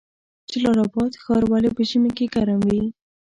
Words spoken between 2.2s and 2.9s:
ګرم وي؟